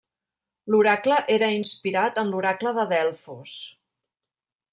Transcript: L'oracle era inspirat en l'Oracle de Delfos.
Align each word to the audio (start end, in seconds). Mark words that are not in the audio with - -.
L'oracle 0.73 1.19
era 1.35 1.49
inspirat 1.57 2.17
en 2.23 2.33
l'Oracle 2.33 2.75
de 2.79 2.87
Delfos. 2.95 3.59